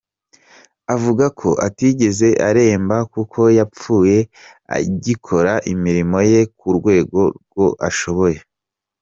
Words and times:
Avuga 0.95 1.25
ko 1.39 1.49
atigeze 1.67 2.27
aremba 2.49 2.97
kuko 3.13 3.39
yapfuye 3.57 4.17
agikora 4.77 5.53
imirimo 5.73 6.17
ye 6.31 6.41
ku 6.57 6.67
rwego 6.77 7.19
rw’iyo 7.35 7.69
ashoboye. 7.89 8.39